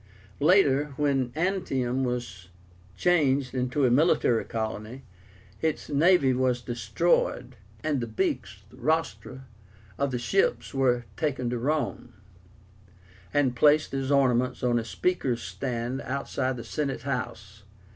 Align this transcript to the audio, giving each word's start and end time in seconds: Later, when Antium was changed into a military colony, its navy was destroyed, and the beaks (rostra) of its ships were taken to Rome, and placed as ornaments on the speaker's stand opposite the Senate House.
Later, 0.39 0.95
when 0.97 1.31
Antium 1.35 2.03
was 2.03 2.49
changed 2.97 3.53
into 3.53 3.85
a 3.85 3.91
military 3.91 4.43
colony, 4.45 5.03
its 5.61 5.89
navy 5.89 6.33
was 6.33 6.59
destroyed, 6.63 7.55
and 7.83 8.01
the 8.01 8.07
beaks 8.07 8.63
(rostra) 8.73 9.45
of 9.99 10.11
its 10.11 10.23
ships 10.23 10.73
were 10.73 11.05
taken 11.15 11.51
to 11.51 11.59
Rome, 11.59 12.13
and 13.31 13.55
placed 13.55 13.93
as 13.93 14.09
ornaments 14.09 14.63
on 14.63 14.77
the 14.77 14.85
speaker's 14.85 15.43
stand 15.43 16.01
opposite 16.01 16.55
the 16.55 16.63
Senate 16.63 17.03
House. 17.03 17.61